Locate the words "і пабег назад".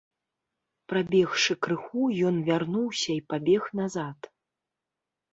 3.17-4.19